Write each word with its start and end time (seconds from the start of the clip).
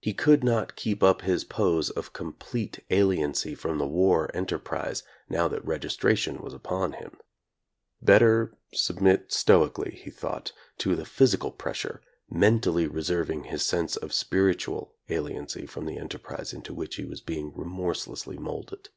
He 0.00 0.14
could 0.14 0.42
not 0.42 0.74
keep 0.74 1.00
up 1.00 1.22
his 1.22 1.44
pose 1.44 1.90
of 1.90 2.12
complete 2.12 2.80
aliency 2.90 3.54
from 3.54 3.78
the 3.78 3.86
war 3.86 4.28
enterprise, 4.34 5.04
now 5.28 5.46
that 5.46 5.64
registration 5.64 6.38
was 6.42 6.52
upon 6.52 6.94
him. 6.94 7.16
Better 8.00 8.58
submit 8.74 9.32
stoically, 9.32 9.92
he 9.92 10.10
thought, 10.10 10.50
to 10.78 10.96
the 10.96 11.04
physical 11.06 11.52
pressure, 11.52 12.02
mentally 12.28 12.88
reserving 12.88 13.44
his 13.44 13.62
sense 13.62 13.94
of 13.96 14.12
spiritual 14.12 14.96
aliency 15.08 15.66
from 15.66 15.84
the 15.86 15.98
enterprise 15.98 16.52
into 16.52 16.74
which 16.74 16.96
he 16.96 17.04
was 17.04 17.20
being 17.20 17.52
remorselessly 17.56 18.38
molded. 18.38 18.88